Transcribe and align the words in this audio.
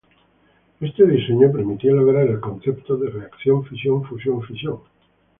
Este 0.79 1.05
diseño 1.05 1.51
permitía 1.51 1.91
lograr 1.91 2.27
el 2.27 2.39
concepto 2.39 2.97
de 2.97 3.11
reacción 3.11 3.63
fisión-fusión-fisión. 3.65 4.79